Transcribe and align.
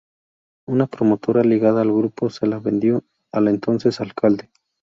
Una 0.67 0.87
promotora 0.87 1.43
ligada 1.43 1.81
al 1.81 1.91
grupo 1.93 2.31
se 2.31 2.47
la 2.47 2.57
vendió 2.57 3.03
al 3.31 3.49
entonces 3.49 4.01
alcalde. 4.01 4.49